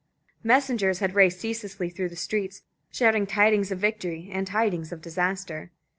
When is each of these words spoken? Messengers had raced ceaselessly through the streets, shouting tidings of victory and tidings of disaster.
Messengers 0.43 0.97
had 0.97 1.13
raced 1.13 1.41
ceaselessly 1.41 1.91
through 1.91 2.09
the 2.09 2.15
streets, 2.15 2.63
shouting 2.89 3.27
tidings 3.27 3.71
of 3.71 3.77
victory 3.77 4.31
and 4.33 4.47
tidings 4.47 4.91
of 4.91 4.99
disaster. 4.99 5.69